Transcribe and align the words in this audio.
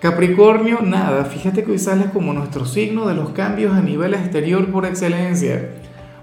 Capricornio, 0.00 0.80
nada, 0.80 1.24
fíjate 1.24 1.64
que 1.64 1.72
hoy 1.72 1.78
sale 1.78 2.04
como 2.12 2.32
nuestro 2.32 2.64
signo 2.64 3.08
de 3.08 3.14
los 3.14 3.30
cambios 3.30 3.76
a 3.76 3.80
nivel 3.80 4.14
exterior 4.14 4.64
por 4.70 4.86
excelencia. 4.86 5.70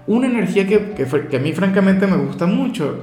Una 0.06 0.28
energía 0.28 0.66
que, 0.66 0.94
que, 0.94 1.36
a 1.36 1.40
mí 1.40 1.52
francamente 1.52 2.06
me 2.06 2.16
gusta 2.16 2.46
mucho. 2.46 3.00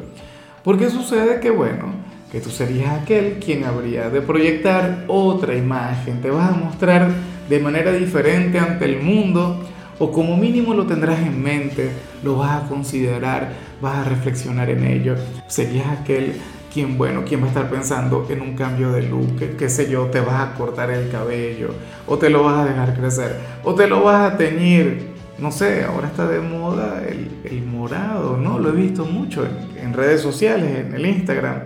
Porque 0.64 0.90
sucede 0.90 1.40
que, 1.40 1.52
bueno, 1.52 1.94
que 2.31 2.40
tú 2.40 2.50
serías 2.50 3.02
aquel 3.02 3.34
quien 3.34 3.66
habría 3.66 4.09
de 4.09 4.22
proyectar 4.22 5.04
otra 5.08 5.55
imagen, 5.55 6.22
te 6.22 6.31
vas 6.31 6.50
a 6.50 6.55
mostrar 6.55 7.12
de 7.48 7.59
manera 7.59 7.92
diferente 7.92 8.58
ante 8.58 8.86
el 8.86 9.00
mundo 9.00 9.64
o 10.00 10.12
como 10.12 10.36
mínimo 10.38 10.73
lo 10.73 10.88
tendrás 10.88 11.20
en 11.20 11.44
mente, 11.44 11.92
lo 12.23 12.38
vas 12.38 12.64
a 12.64 12.67
considerar, 12.67 13.52
vas 13.80 13.98
a 13.98 14.09
reflexionar 14.09 14.72
en 14.72 14.86
ello. 14.86 15.16
Serías 15.48 15.86
aquel 15.88 16.34
¿Quién, 16.73 16.98
bueno, 16.98 17.22
quién 17.23 17.40
va 17.41 17.45
a 17.45 17.50
estar 17.50 17.70
pensando 17.70 18.26
en 18.32 18.41
un 18.41 18.55
cambio 18.55 18.91
de 18.91 19.04
look, 19.04 19.38
qué, 19.59 19.70
sé 19.70 19.91
yo, 19.91 20.08
te 20.08 20.20
vas 20.22 20.41
a 20.41 20.54
cortar 20.55 20.90
el 20.90 21.08
cabello, 21.12 21.70
o 22.08 22.18
te 22.18 22.31
lo 22.31 22.44
vas 22.44 22.58
a 22.58 22.66
dejar 22.66 22.95
crecer, 22.95 23.40
o 23.64 23.76
te 23.76 23.86
lo 23.88 24.04
vas 24.04 24.34
a 24.34 24.38
teñir, 24.38 25.12
no 25.38 25.52
sé, 25.52 25.84
ahora 25.84 26.08
está 26.08 26.28
de 26.28 26.40
moda 26.40 27.04
el, 27.08 27.64
morado, 27.64 28.38
¿no? 28.38 28.58
Lo 28.58 28.70
he 28.70 28.72
visto 28.72 29.06
mucho 29.06 29.45
en, 29.80 29.94
redes 29.94 30.22
sociales, 30.22 30.80
en 30.80 30.95
el 30.95 31.06
Instagram. 31.06 31.66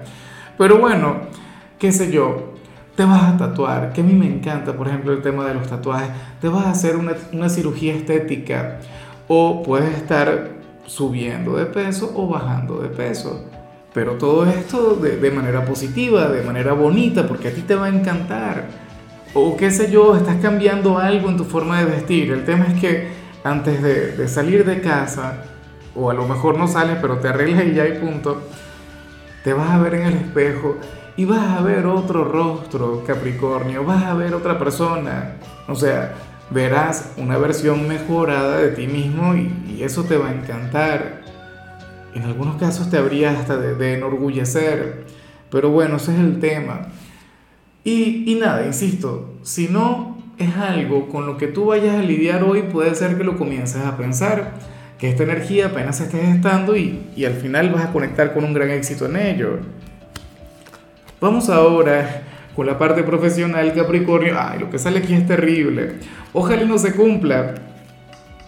Pero 0.58 0.78
bueno, 0.78 1.22
qué 1.80 1.94
sé 1.94 2.12
yo, 2.12 2.56
te 2.98 3.06
vas 3.06 3.24
a 3.24 3.38
tatuar, 3.38 3.94
que 3.94 4.02
a 4.02 4.04
mí 4.04 4.12
me 4.12 4.26
encanta, 4.26 4.74
por 4.74 4.90
ejemplo, 4.90 5.14
el 5.14 5.22
tema 5.22 5.46
de 5.46 5.54
los 5.54 5.70
tatuajes, 5.70 6.10
te 6.42 6.50
vas 6.50 6.66
a 6.66 6.72
hacer 6.72 6.98
una, 6.98 7.14
una 7.32 7.48
cirugía 7.48 7.94
estética, 7.96 8.80
o 9.30 9.64
puedes 9.64 9.96
estar 9.96 10.50
subiendo 10.86 11.56
de 11.56 11.66
peso 11.66 12.12
o 12.14 12.28
bajando 12.28 12.82
de 12.82 12.90
peso. 12.90 13.46
Pero 13.98 14.14
todo 14.14 14.46
esto 14.46 14.96
de, 14.98 15.32
manera 15.32 15.66
positiva, 15.66 16.28
de 16.28 16.44
manera 16.44 16.74
bonita, 16.74 17.28
porque 17.28 17.48
a 17.48 17.52
ti 17.52 17.64
te 17.64 17.74
va 17.74 17.88
a 17.88 17.90
encantar. 17.90 18.68
O 19.34 19.58
qué 19.58 19.72
sé 19.72 19.90
yo, 19.90 20.16
estás 20.16 20.36
cambiando 20.40 21.00
algo 21.00 21.30
en 21.30 21.38
tu 21.38 21.44
forma 21.44 21.80
de 21.80 21.86
vestir. 21.86 22.32
El 22.32 22.46
tema 22.46 22.66
es 22.66 22.80
que 22.80 23.08
antes 23.44 23.82
de, 23.82 24.28
salir 24.28 24.66
de 24.66 24.82
casa, 24.82 25.46
o 25.96 26.12
a 26.12 26.14
lo 26.14 26.28
mejor 26.28 26.60
no 26.60 26.68
sales, 26.68 27.00
pero 27.02 27.18
te 27.18 27.30
arreglas 27.30 27.66
y 27.66 27.74
ya 27.74 27.84
hay 27.86 27.94
punto, 27.94 28.44
te 29.44 29.54
vas 29.54 29.72
a 29.72 29.80
ver 29.80 29.96
en 29.96 30.02
el 30.04 30.14
espejo 30.14 30.78
y 31.16 31.26
vas 31.26 31.58
a 31.58 31.64
ver 31.64 31.88
otro 31.88 32.24
rostro, 32.24 33.04
Capricornio, 33.04 33.84
vas 33.84 34.04
a 34.04 34.14
ver 34.14 34.36
otra 34.36 34.60
persona. 34.60 35.38
O 35.68 35.74
sea, 35.74 36.14
verás 36.52 37.14
una 37.18 37.40
versión 37.40 37.88
mejorada 37.88 38.60
de 38.60 38.68
ti 38.68 38.86
mismo 38.86 39.34
y 39.34 39.82
eso 39.82 40.04
te 40.04 40.18
va 40.20 40.28
a 40.28 40.34
encantar. 40.34 41.26
En 42.18 42.24
algunos 42.24 42.56
casos 42.56 42.90
te 42.90 42.98
habría 42.98 43.30
hasta 43.30 43.58
de, 43.58 43.94
enorgullecer, 43.94 45.04
pero 45.52 45.70
bueno, 45.70 45.98
ese 45.98 46.16
es 46.16 46.20
el 46.20 46.40
tema. 46.40 46.88
Y, 47.84 48.24
y 48.26 48.40
nada, 48.40 48.66
insisto, 48.66 49.36
si 49.44 49.68
no 49.68 50.18
es 50.40 50.56
algo 50.56 51.10
con 51.10 51.28
lo 51.28 51.38
que 51.38 51.46
tú 51.46 51.66
vayas 51.66 51.96
a 51.96 52.02
lidiar 52.02 52.44
hoy, 52.44 52.64
puede 52.64 52.96
ser 52.96 53.20
que 53.20 53.24
lo 53.24 53.38
comiences 53.38 53.86
a 53.86 53.98
pensar, 53.98 54.54
que 54.98 55.10
esta 55.10 55.22
energía 55.22 55.68
apenas 55.68 55.98
se 55.98 56.06
esté 56.06 56.20
gestando 56.20 56.76
y, 56.76 57.04
y 57.16 57.26
al 57.26 57.36
final 57.36 57.70
vas 57.70 57.86
a 57.86 57.92
conectar 57.92 58.34
con 58.34 58.46
un 58.46 58.54
gran 58.54 58.72
éxito 58.72 59.06
en 59.06 59.16
ello. 59.16 59.60
Vamos 61.22 61.52
ahora 61.52 62.24
con 62.56 62.66
la 62.66 62.80
parte 62.80 63.04
profesional, 63.04 63.76
Capricornio. 63.76 64.34
Ay, 64.40 64.58
lo 64.58 64.72
que 64.72 64.80
sale 64.80 64.98
aquí 64.98 65.14
es 65.14 65.28
terrible. 65.28 65.98
Ojalá 66.34 66.66
no 66.66 66.80
se 66.80 66.94
cumpla. 66.94 67.54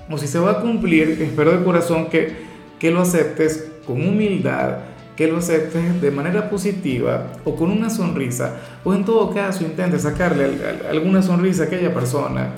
O 0.09 0.17
si 0.17 0.25
se 0.25 0.39
va 0.39 0.53
a 0.53 0.61
cumplir, 0.61 1.21
espero 1.21 1.51
de 1.51 1.63
corazón 1.63 2.07
que 2.07 2.49
que 2.79 2.91
lo 2.91 3.01
aceptes 3.01 3.68
con 3.89 4.07
humildad, 4.07 4.77
que 5.15 5.27
lo 5.27 5.39
aceptes 5.39 5.99
de 5.99 6.11
manera 6.11 6.47
positiva 6.47 7.25
o 7.43 7.55
con 7.55 7.71
una 7.71 7.89
sonrisa, 7.89 8.57
o 8.83 8.93
en 8.93 9.03
todo 9.03 9.33
caso 9.33 9.63
intentes 9.63 10.03
sacarle 10.03 10.47
alguna 10.87 11.23
sonrisa 11.23 11.63
a 11.63 11.65
aquella 11.65 11.91
persona. 11.91 12.49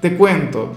Te 0.00 0.16
cuento, 0.16 0.72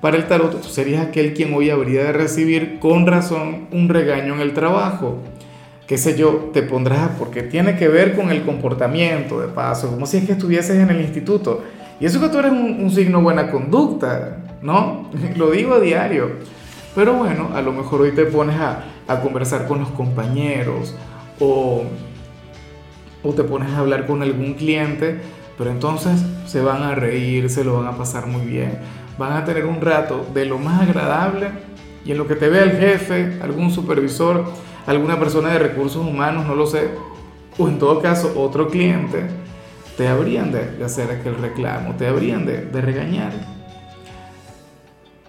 para 0.00 0.16
el 0.16 0.26
tarot 0.26 0.60
tú 0.60 0.68
serías 0.68 1.06
aquel 1.06 1.34
quien 1.34 1.54
hoy 1.54 1.70
habría 1.70 2.02
de 2.02 2.12
recibir 2.12 2.80
con 2.80 3.06
razón 3.06 3.68
un 3.70 3.88
regaño 3.88 4.34
en 4.34 4.40
el 4.40 4.54
trabajo. 4.54 5.18
Qué 5.86 5.98
sé 5.98 6.16
yo, 6.16 6.50
te 6.52 6.62
pondrás 6.62 7.10
porque 7.16 7.44
tiene 7.44 7.76
que 7.76 7.86
ver 7.86 8.16
con 8.16 8.30
el 8.30 8.42
comportamiento 8.42 9.40
de 9.40 9.46
paso, 9.46 9.88
como 9.88 10.04
si 10.06 10.16
es 10.16 10.26
que 10.26 10.32
estuvieses 10.32 10.76
en 10.76 10.90
el 10.90 11.00
instituto. 11.00 11.62
Y 12.00 12.06
eso 12.06 12.20
que 12.20 12.28
tú 12.28 12.40
eres 12.40 12.50
un, 12.50 12.80
un 12.82 12.90
signo 12.90 13.22
buena 13.22 13.48
conducta, 13.52 14.38
¿no? 14.60 15.08
Lo 15.36 15.52
digo 15.52 15.74
a 15.74 15.80
diario. 15.80 16.32
Pero 16.96 17.14
bueno, 17.14 17.50
a 17.54 17.62
lo 17.62 17.72
mejor 17.72 18.02
hoy 18.02 18.12
te 18.12 18.24
pones 18.24 18.56
a, 18.56 18.84
conversar 19.20 19.66
con 19.66 19.80
los 19.80 19.90
compañeros 19.90 20.94
o, 21.40 21.82
o 23.22 23.32
te 23.32 23.44
pones 23.44 23.70
a 23.72 23.78
hablar 23.78 24.06
con 24.06 24.22
algún 24.22 24.54
cliente, 24.54 25.20
pero 25.58 25.70
entonces 25.70 26.24
se 26.46 26.60
van 26.60 26.82
a 26.82 26.94
reír, 26.94 27.50
se 27.50 27.64
lo 27.64 27.78
van 27.78 27.86
a 27.86 27.96
pasar 27.96 28.26
muy 28.26 28.44
bien, 28.44 28.78
van 29.18 29.32
a 29.32 29.44
tener 29.44 29.66
un 29.66 29.80
rato 29.80 30.26
de 30.34 30.46
lo 30.46 30.58
más 30.58 30.82
agradable 30.82 31.48
y 32.04 32.12
en 32.12 32.18
lo 32.18 32.26
que 32.26 32.34
te 32.34 32.48
vea 32.48 32.64
el 32.64 32.72
jefe, 32.72 33.38
algún 33.42 33.70
supervisor, 33.70 34.44
alguna 34.86 35.18
persona 35.18 35.50
de 35.50 35.58
recursos 35.58 36.04
humanos, 36.04 36.46
no 36.46 36.54
lo 36.54 36.66
sé, 36.66 36.90
o 37.58 37.68
en 37.68 37.78
todo 37.78 38.00
caso 38.00 38.32
otro 38.36 38.68
cliente, 38.68 39.26
te 39.96 40.08
habrían 40.08 40.50
de, 40.50 40.84
hacer 40.84 41.10
aquel 41.10 41.36
reclamo, 41.36 41.94
te 41.94 42.06
habrían 42.06 42.44
de, 42.44 42.62
de 42.66 42.80
regañar. 42.80 43.53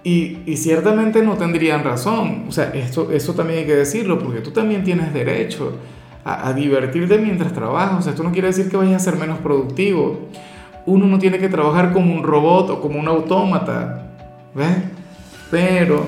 Y, 0.05 0.55
ciertamente 0.57 1.23
no 1.23 1.35
tendrían 1.35 1.83
razón. 1.83 2.45
O 2.47 2.51
sea, 2.51 2.69
esto, 2.75 3.11
eso 3.11 3.33
también 3.33 3.61
hay 3.61 3.65
que 3.65 3.75
decirlo, 3.75 4.19
porque 4.19 4.39
tú 4.39 4.51
también 4.51 4.83
tienes 4.83 5.11
derecho 5.11 5.79
a, 6.23 6.53
divertirte 6.53 7.17
mientras 7.17 7.53
trabajas. 7.53 7.99
O 7.99 8.01
sea, 8.03 8.11
esto 8.11 8.21
no 8.21 8.31
quiere 8.31 8.49
decir 8.49 8.69
que 8.69 8.77
vayas 8.77 9.01
a 9.01 9.11
ser 9.11 9.19
menos 9.19 9.39
productivo. 9.39 10.29
Uno 10.85 11.07
no 11.07 11.17
tiene 11.17 11.39
que 11.39 11.49
trabajar 11.49 11.91
como 11.91 12.13
un 12.13 12.21
robot 12.21 12.69
o 12.69 12.81
como 12.81 12.99
un 12.99 13.07
autómata. 13.07 14.11
¿Ves? 14.53 14.77
Pero 15.49 16.05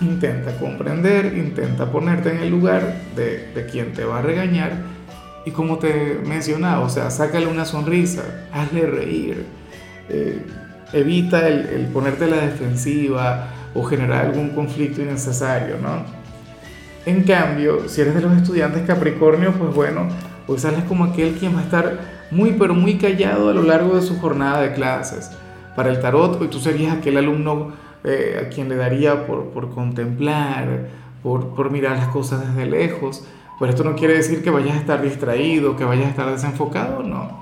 intenta 0.00 0.58
comprender, 0.58 1.38
intenta 1.38 1.92
ponerte 1.92 2.32
en 2.32 2.38
el 2.38 2.50
lugar 2.50 3.02
de, 3.14 3.52
de 3.54 3.66
quien 3.66 3.92
te 3.92 4.04
va 4.04 4.18
a 4.18 4.22
regañar. 4.22 4.72
Y 5.46 5.52
como 5.52 5.78
te 5.78 6.20
mencionaba, 6.26 6.80
o 6.80 6.88
sea, 6.88 7.08
sácale 7.12 7.46
una 7.46 7.64
sonrisa, 7.64 8.48
hazle 8.52 8.86
reír. 8.86 9.46
Eh, 10.08 10.44
evita 10.92 11.46
el, 11.48 11.88
ponerte 11.92 12.24
a 12.24 12.28
la 12.28 12.36
defensiva 12.36 13.48
o 13.74 13.84
generar 13.84 14.26
algún 14.26 14.50
conflicto 14.50 15.00
innecesario, 15.00 15.76
¿no? 15.80 16.02
En 17.06 17.22
cambio, 17.24 17.88
si 17.88 18.00
eres 18.00 18.14
de 18.14 18.20
los 18.20 18.36
estudiantes 18.36 18.86
Capricornio, 18.86 19.52
pues 19.52 19.74
bueno, 19.74 20.08
hoy 20.46 20.58
sales 20.58 20.84
como 20.84 21.04
aquel 21.04 21.34
quien 21.34 21.54
va 21.54 21.60
a 21.60 21.64
estar 21.64 21.98
muy 22.30 22.52
pero 22.52 22.74
muy 22.74 22.98
callado 22.98 23.48
a 23.48 23.54
lo 23.54 23.62
largo 23.62 23.96
de 23.96 24.02
su 24.02 24.18
jornada 24.20 24.60
de 24.60 24.72
clases. 24.72 25.30
Para 25.74 25.90
el 25.90 26.00
tarot, 26.00 26.40
hoy 26.40 26.48
tú 26.48 26.58
serías 26.58 26.96
aquel 26.96 27.16
alumno 27.16 27.72
eh, 28.04 28.44
a 28.44 28.48
quien 28.48 28.68
le 28.68 28.76
daría 28.76 29.26
por, 29.26 29.50
por 29.50 29.70
contemplar, 29.70 30.88
por, 31.22 31.54
por, 31.54 31.70
mirar 31.70 31.96
las 31.96 32.08
cosas 32.08 32.46
desde 32.46 32.70
lejos. 32.70 33.24
Pero 33.58 33.70
esto 33.70 33.84
no 33.84 33.94
quiere 33.94 34.14
decir 34.14 34.42
que 34.42 34.50
vayas 34.50 34.76
a 34.76 34.80
estar 34.80 35.02
distraído, 35.02 35.76
que 35.76 35.84
vayas 35.84 36.06
a 36.06 36.10
estar 36.10 36.30
desenfocado, 36.30 37.02
no. 37.02 37.38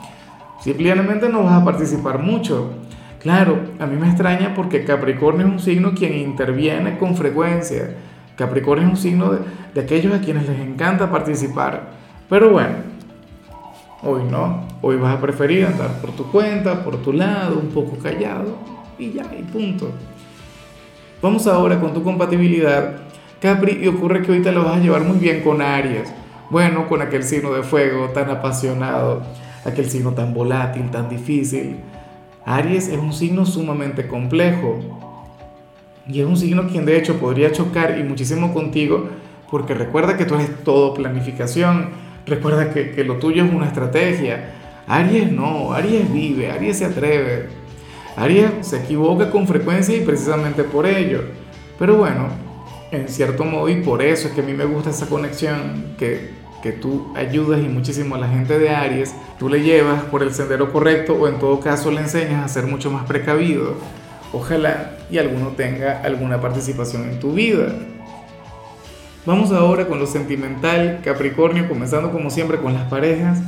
Simplemente 0.61 1.29
no 1.29 1.45
vas 1.45 1.63
a 1.63 1.65
participar 1.65 2.19
mucho. 2.19 2.73
Claro, 3.21 3.59
a 3.81 3.87
mí 3.87 3.97
me 3.97 4.09
extraña 4.09 4.55
porque 4.55 4.85
Capricornio 4.85 5.47
es 5.47 5.53
un 5.53 5.59
signo 5.59 5.93
quien 5.93 6.15
interviene 6.15 6.99
con 6.99 7.17
frecuencia. 7.17 7.97
Capricornio 8.37 8.87
es 8.87 8.93
un 8.93 8.97
signo 8.97 9.33
de, 9.75 9.81
aquellos 9.81 10.15
a 10.15 10.21
quienes 10.21 10.49
les 10.49 10.61
encanta 10.61 11.11
participar. 11.11 11.91
Pero 12.29 12.51
bueno, 12.51 12.77
hoy 14.03 14.23
no. 14.31 14.69
Hoy 14.83 14.97
vas 14.97 15.17
a 15.17 15.21
preferir 15.21 15.67
andar 15.67 16.01
por 16.01 16.13
tu 16.13 16.31
cuenta, 16.31 16.85
por 16.85 17.03
tu 17.03 17.13
lado, 17.13 17.59
un 17.59 17.69
poco 17.69 17.99
callado 17.99 18.57
y 18.99 19.13
ya, 19.13 19.25
y 19.37 19.43
punto. 19.43 19.91
Vamos 21.21 21.49
ahora 21.49 21.81
con 21.81 21.93
tu 21.93 22.05
compatibilidad. 22.05 22.99
Capri, 23.41 23.81
y 23.83 23.89
ocurre 23.89 24.23
que 24.23 24.31
hoy 24.31 24.43
te 24.43 24.53
lo 24.53 24.65
vas 24.65 24.77
a 24.77 24.81
llevar 24.81 25.03
muy 25.03 25.19
bien 25.19 25.43
con 25.43 25.61
Aries. 25.61 26.13
Bueno, 26.51 26.89
con 26.89 27.03
aquel 27.03 27.25
signo 27.25 27.53
de 27.53 27.65
fuego 27.65 28.11
tan 28.11 28.31
apasionado, 28.31 29.23
aquel 29.65 29.91
signo 29.91 30.13
tan 30.13 30.33
volátil, 30.33 30.89
tan 30.91 31.09
difícil 31.09 31.79
Aries 32.49 32.89
es 32.89 32.97
un 32.97 33.13
signo 33.13 33.45
sumamente 33.45 34.09
complejo 34.09 34.81
y 36.09 36.21
es 36.21 36.27
un 36.27 36.39
signo 36.39 36.67
quien 36.67 36.87
de 36.87 36.97
hecho 36.97 37.21
podría 37.21 37.53
chocar 37.53 37.99
y 37.99 38.03
muchísimo 38.03 38.55
contigo 38.55 39.11
porque 39.51 39.75
recuerda 39.75 40.17
que 40.17 40.25
tú 40.25 40.35
eres 40.35 40.65
todo 40.65 40.95
planificación, 40.95 41.91
recuerda 42.25 42.71
que, 42.71 43.05
lo 43.05 43.17
tuyo 43.17 43.45
es 43.45 43.53
una 43.53 43.67
estrategia. 43.67 44.55
Aries 44.87 45.31
no, 45.31 45.75
Aries 45.75 46.11
vive, 46.11 46.51
Aries 46.51 46.79
se 46.79 46.87
atreve. 46.87 47.49
Aries 48.17 48.51
se 48.63 48.79
equivoca 48.79 49.31
con 49.31 49.47
frecuencia 49.47 49.95
y 49.95 50.01
precisamente 50.01 50.65
por 50.65 50.87
ello. 50.87 51.25
Pero 51.79 51.97
bueno, 51.99 52.29
en 52.91 53.09
cierto 53.09 53.45
modo 53.45 53.69
y 53.69 53.83
por 53.83 54.01
eso 54.01 54.29
es 54.29 54.35
que 54.35 54.41
a 54.41 54.45
mí 54.45 54.55
me 54.55 54.65
gusta 54.65 54.89
esa 54.89 55.07
conexión 55.07 55.97
que, 55.99 56.31
que 56.63 56.73
tú 56.73 57.13
ayudas 57.15 57.61
y 57.61 57.69
muchísimo 57.69 58.15
a 58.15 58.19
la 58.19 58.29
gente 58.29 58.59
de 58.59 58.71
Aries, 58.71 59.15
tú 59.39 59.49
le 59.49 59.63
llevas 59.63 60.03
por 60.05 60.23
el 60.23 60.35
sendero 60.35 60.73
correcto 60.73 61.15
o 61.15 61.29
en 61.29 61.39
todo 61.39 61.61
caso 61.61 61.91
le 61.91 62.01
enseñas 62.01 62.45
a 62.45 62.49
ser 62.49 62.67
mucho 62.67 62.91
más 62.91 63.05
precavido. 63.07 63.75
Ojalá 64.33 64.99
y 65.11 65.19
alguno 65.19 65.49
tenga 65.51 66.03
alguna 66.03 66.41
participación 66.41 67.09
en 67.09 67.21
tu 67.21 67.33
vida. 67.33 67.73
Vamos 69.25 69.53
ahora 69.53 69.87
con 69.87 69.99
lo 69.99 70.07
sentimental, 70.07 71.01
Capricornio, 71.05 71.69
comenzando 71.69 72.11
como 72.11 72.31
siempre 72.31 72.59
con 72.59 72.75
las 72.75 72.85
parejas. 72.85 73.39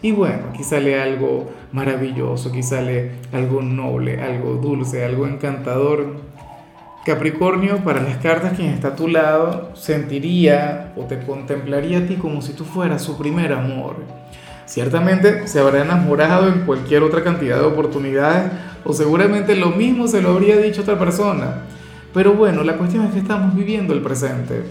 Y 0.00 0.12
bueno, 0.12 0.44
aquí 0.50 0.62
sale 0.62 1.00
algo 1.00 1.50
maravilloso, 1.72 2.50
aquí 2.50 2.62
sale 2.62 3.10
algo 3.32 3.62
noble, 3.62 4.22
algo 4.22 4.54
dulce, 4.54 5.04
algo 5.04 5.26
encantador. 5.26 6.16
Capricornio, 7.08 7.78
para 7.78 8.02
las 8.02 8.18
cartas, 8.18 8.52
quien 8.52 8.68
está 8.68 8.88
a 8.88 8.94
tu 8.94 9.08
lado 9.08 9.70
sentiría 9.74 10.92
o 10.94 11.04
te 11.04 11.18
contemplaría 11.20 12.00
a 12.00 12.06
ti 12.06 12.16
como 12.16 12.42
si 12.42 12.52
tú 12.52 12.66
fueras 12.66 13.00
su 13.00 13.16
primer 13.16 13.54
amor. 13.54 13.96
Ciertamente 14.66 15.48
se 15.48 15.58
habrá 15.58 15.80
enamorado 15.80 16.48
en 16.48 16.66
cualquier 16.66 17.02
otra 17.02 17.24
cantidad 17.24 17.58
de 17.60 17.64
oportunidades 17.64 18.52
o 18.84 18.92
seguramente 18.92 19.56
lo 19.56 19.70
mismo 19.70 20.06
se 20.06 20.20
lo 20.20 20.32
habría 20.32 20.58
dicho 20.58 20.82
otra 20.82 20.98
persona. 20.98 21.62
Pero 22.12 22.34
bueno, 22.34 22.62
la 22.62 22.76
cuestión 22.76 23.06
es 23.06 23.14
que 23.14 23.20
estamos 23.20 23.56
viviendo 23.56 23.94
el 23.94 24.02
presente. 24.02 24.64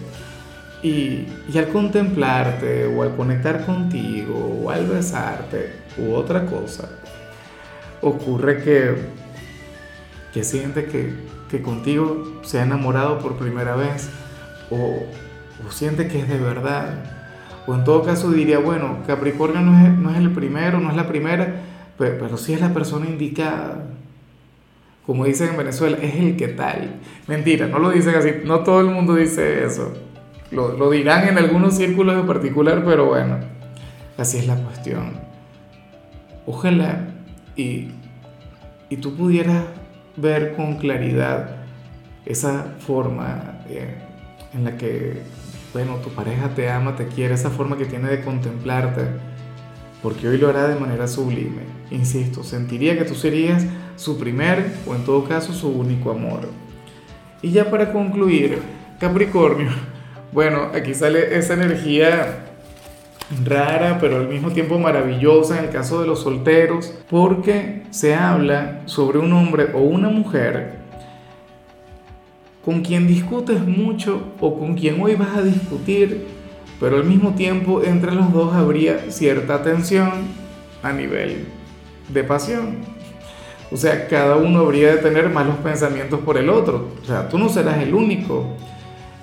Y, 0.84 1.26
al 1.58 1.70
contemplarte 1.70 2.86
o 2.86 3.02
al 3.02 3.16
conectar 3.16 3.66
contigo 3.66 4.62
o 4.64 4.70
al 4.70 4.86
besarte 4.86 5.72
u 5.98 6.14
otra 6.14 6.46
cosa, 6.46 6.88
ocurre 8.00 8.62
que, 8.62 8.96
que 10.32 10.44
siente 10.44 10.86
que, 10.86 11.27
que 11.50 11.62
contigo 11.62 12.40
se 12.44 12.60
ha 12.60 12.64
enamorado 12.64 13.20
por 13.20 13.38
primera 13.38 13.76
vez 13.76 14.10
o, 14.70 15.04
siente 15.70 16.08
que 16.08 16.20
es 16.20 16.30
de 16.30 16.38
verdad. 16.38 17.04
O 17.66 17.76
en 17.76 17.84
todo 17.84 18.04
caso 18.04 18.32
diría, 18.32 18.60
bueno, 18.60 19.00
Capricornio 19.06 19.62
no 19.62 19.86
es, 19.86 19.94
no 19.98 20.12
es 20.12 20.18
el 20.18 20.32
primero, 20.32 20.80
no 20.80 20.90
es 20.90 20.96
la 20.96 21.08
primera, 21.08 21.62
pero, 21.98 22.18
pero 22.20 22.38
sí 22.38 22.54
es 22.54 22.62
la 22.62 22.74
persona 22.74 23.08
indicada. 23.08 23.86
Como 25.06 25.26
dicen 25.26 25.50
en 25.50 25.58
Venezuela, 25.58 25.98
es 26.02 26.16
el 26.16 26.38
que 26.38 26.50
tal. 26.50 27.00
Mentira, 27.28 27.68
no 27.68 27.80
lo 27.80 27.92
dicen 27.92 28.16
así, 28.16 28.32
no 28.46 28.62
todo 28.62 28.82
el 28.82 28.88
mundo 28.88 29.16
dice 29.16 29.66
eso. 29.66 29.94
Lo, 30.52 30.90
dirán 30.92 31.28
en 31.28 31.38
algunos 31.38 31.76
círculos 31.76 32.16
en 32.16 32.26
particular, 32.26 32.84
pero 32.86 33.08
bueno, 33.08 33.38
así 34.18 34.38
es 34.38 34.48
la 34.48 34.56
cuestión. 34.56 35.14
Ojalá 36.46 37.08
y, 37.58 37.90
y 38.90 38.98
tú 38.98 39.16
pudieras 39.16 39.66
ver 40.18 40.56
con 40.56 40.78
claridad 40.78 41.58
esa 42.26 42.76
forma 42.80 43.62
eh, 43.70 43.96
en 44.54 44.64
la 44.66 44.76
que, 44.78 45.22
bueno, 45.74 45.96
tu 45.98 46.10
pareja 46.10 46.50
te 46.56 46.70
ama, 46.70 46.96
te 46.96 47.08
quiere, 47.08 47.34
esa 47.34 47.50
forma 47.50 47.78
que 47.78 47.86
tiene 47.86 48.10
de 48.10 48.22
contemplarte, 48.22 49.04
porque 50.04 50.28
hoy 50.28 50.38
lo 50.38 50.50
hará 50.50 50.68
de 50.68 50.80
manera 50.80 51.08
sublime. 51.08 51.62
Insisto, 51.92 52.44
sentiría 52.44 52.98
que 52.98 53.06
tú 53.06 53.16
serías 53.16 53.66
su 53.96 54.18
primer 54.20 54.66
o 54.86 54.96
en 54.96 55.06
todo 55.06 55.24
caso 55.24 55.54
su 55.54 55.70
único 55.70 56.12
amor. 56.12 56.50
Y 57.42 57.52
ya 57.52 57.70
para 57.70 57.94
concluir, 57.94 58.60
Capricornio, 59.00 59.70
bueno, 60.34 60.70
aquí 60.74 60.94
sale 60.94 61.38
esa 61.38 61.54
energía 61.54 62.47
rara, 63.46 63.98
pero 64.00 64.18
al 64.18 64.28
mismo 64.28 64.52
tiempo 64.52 64.80
maravillosa 64.80 65.60
en 65.60 65.66
el 65.66 65.72
caso 65.72 66.02
de 66.02 66.08
los 66.08 66.22
solteros, 66.22 66.94
porque 67.10 67.84
se 67.90 68.16
habla 68.16 68.82
sobre 68.86 69.20
un 69.20 69.34
hombre 69.34 69.72
o 69.74 69.80
una 69.80 70.10
mujer 70.10 70.78
con 72.64 72.82
quien 72.82 73.08
discutes 73.08 73.66
mucho 73.66 74.34
o 74.42 74.60
con 74.60 74.76
quien 74.76 75.02
hoy 75.02 75.16
vas 75.16 75.38
a 75.38 75.42
discutir, 75.42 76.28
pero 76.82 76.98
al 76.98 77.06
mismo 77.06 77.34
tiempo 77.34 77.82
entre 77.82 78.12
los 78.12 78.34
dos 78.34 78.54
habría 78.54 79.10
cierta 79.10 79.64
tensión 79.64 80.12
a 80.84 80.92
nivel 80.92 81.46
de 82.10 82.24
pasión. 82.26 82.78
O 83.72 83.78
sea, 83.78 84.08
cada 84.08 84.36
uno 84.38 84.60
habría 84.60 84.96
de 84.96 84.98
tener 84.98 85.30
malos 85.30 85.56
pensamientos 85.58 86.20
por 86.22 86.38
el 86.38 86.50
otro. 86.50 86.90
O 87.02 87.06
sea, 87.06 87.28
tú 87.30 87.38
no 87.38 87.50
serás 87.50 87.82
el 87.82 87.94
único. 87.94 88.46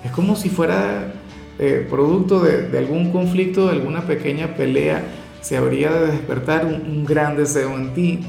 Es 0.03 0.11
como 0.11 0.35
si 0.35 0.49
fuera 0.49 1.13
eh, 1.57 1.87
producto 1.89 2.41
de, 2.41 2.77
algún 2.77 3.11
conflicto, 3.11 3.67
de 3.67 3.73
alguna 3.73 4.01
pequeña 4.01 4.55
pelea, 4.55 5.03
se 5.41 5.57
habría 5.57 5.91
de 5.91 6.07
despertar 6.07 6.65
un, 6.65 7.05
gran 7.05 7.37
deseo 7.37 7.73
en 7.75 7.93
ti. 7.93 8.25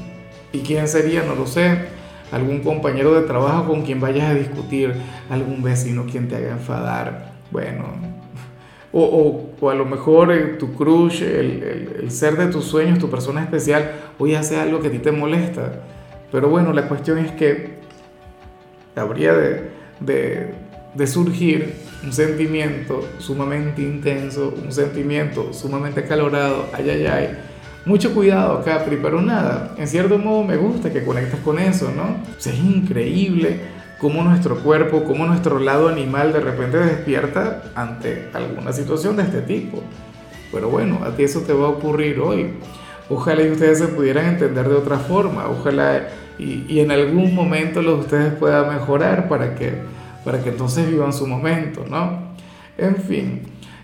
¿Y 0.53 0.59
quién 0.59 0.87
sería? 0.87 1.23
No 1.23 1.35
lo 1.35 1.45
sé. 1.45 1.77
Algún 2.31 2.59
compañero 2.59 3.13
de 3.19 3.27
trabajo 3.27 3.67
con 3.67 3.83
quien 3.83 3.99
vayas 3.99 4.29
a 4.29 4.33
discutir, 4.33 4.93
algún 5.29 5.63
vecino 5.63 6.05
quien 6.09 6.27
te 6.27 6.35
haga 6.35 6.51
enfadar. 6.51 7.33
Bueno, 7.51 7.85
o, 8.91 9.49
o, 9.59 9.69
a 9.69 9.75
lo 9.75 9.85
mejor 9.85 10.31
eh, 10.31 10.55
tu 10.59 10.73
crush, 10.73 11.21
el, 11.21 11.95
el, 12.01 12.11
ser 12.11 12.37
de 12.37 12.47
tus 12.47 12.65
sueños, 12.65 12.99
tu 12.99 13.09
persona 13.09 13.41
especial, 13.41 13.91
hoy 14.19 14.35
hace 14.35 14.57
algo 14.57 14.79
que 14.79 14.87
a 14.87 14.91
ti 14.91 14.99
te 14.99 15.11
molesta. 15.11 15.83
Pero 16.31 16.49
bueno, 16.49 16.73
la 16.73 16.87
cuestión 16.87 17.17
es 17.17 17.31
que 17.31 17.77
habría 18.95 19.33
de, 19.33 19.69
de 19.99 20.66
de 20.97 21.05
surgir 21.05 21.75
un 22.03 22.11
sentimiento 22.11 23.07
sumamente 23.19 23.81
intenso, 23.83 24.53
un 24.63 24.71
sentimiento 24.71 25.53
sumamente 25.53 26.01
acalorado, 26.01 26.67
ay, 26.73 26.89
ay, 26.89 27.05
ay. 27.05 27.37
Mucho 27.85 28.13
cuidado, 28.13 28.63
Capri, 28.65 28.97
pero 29.01 29.21
nada, 29.21 29.75
en 29.77 29.87
cierto 29.87 30.17
modo 30.17 30.43
me 30.43 30.57
gusta 30.57 30.91
que 30.91 31.05
conectes 31.05 31.39
con 31.39 31.59
eso, 31.59 31.91
¿no? 31.95 32.17
es 32.37 32.47
increíble 32.47 33.61
cómo 33.99 34.23
nuestro 34.23 34.57
cuerpo, 34.57 35.03
cómo 35.03 35.25
nuestro 35.25 35.59
lado 35.59 35.87
animal 35.87 36.33
de 36.33 36.39
repente 36.39 36.77
despierta 36.77 37.63
ante 37.75 38.29
alguna 38.33 38.73
situación 38.73 39.15
de 39.15 39.23
este 39.23 39.41
tipo. 39.41 39.81
Pero 40.51 40.69
bueno, 40.69 40.99
a 41.03 41.15
ti 41.15 41.23
eso 41.23 41.41
te 41.41 41.53
va 41.53 41.67
a 41.67 41.69
ocurrir 41.69 42.19
hoy. 42.19 42.53
Ojalá 43.09 43.43
y 43.43 43.51
ustedes 43.51 43.79
se 43.79 43.87
pudieran 43.87 44.25
entender 44.25 44.67
de 44.67 44.75
otra 44.75 44.97
forma, 44.97 45.47
ojalá 45.47 46.09
y, 46.37 46.65
y 46.67 46.81
en 46.81 46.91
algún 46.91 47.33
momento 47.33 47.81
los 47.81 48.01
ustedes 48.01 48.33
puedan 48.33 48.73
mejorar 48.73 49.29
para 49.29 49.55
que 49.55 49.75
para 50.27 50.43
que 50.43 50.49
entonces 50.49 50.85
vivan 50.91 51.13
su 51.13 51.25
momento, 51.25 51.85
¿no? 51.89 52.33
En 52.77 52.97
fin, 52.97 53.43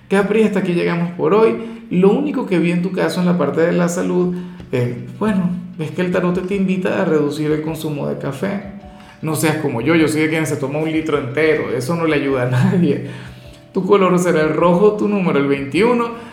Capri, 0.10 0.44
hasta 0.44 0.60
aquí 0.60 0.74
llegamos 0.74 1.12
por 1.12 1.34
hoy. 1.34 1.86
Lo 1.90 2.12
único 2.12 2.46
que 2.46 2.60
vi 2.60 2.74
en 2.74 2.82
tu 2.82 2.92
caso 2.92 3.22
en 3.22 3.28
la 3.28 3.38
parte 3.38 3.62
de 3.62 3.72
la 3.72 3.88
salud, 3.88 4.36
bueno, 5.20 5.50
es 5.80 5.92
que 5.92 6.02
el 6.02 6.12
tarot 6.12 6.46
te 6.46 6.56
invita 6.56 7.02
a 7.02 7.06
reducir 7.06 7.50
el 7.50 7.62
consumo 7.62 8.10
de 8.10 8.18
café. 8.18 8.74
No 9.22 9.38
seas 9.38 9.60
como 9.60 9.80
yo, 9.80 9.96
yo 9.96 10.10
soy 10.10 10.24
de 10.24 10.30
quien 10.32 10.46
se 10.46 10.58
toma 10.58 10.80
un 10.80 10.92
litro 10.92 11.18
entero, 11.18 11.74
eso 11.74 11.96
no 11.96 12.06
le 12.08 12.16
ayuda 12.16 12.44
a 12.44 12.50
nadie. 12.50 13.08
Tu 13.74 13.86
color 13.86 14.20
será 14.20 14.42
el 14.42 14.54
rojo, 14.54 14.98
tu 14.98 15.08
número 15.08 15.40
el 15.40 15.48
21. 15.48 16.33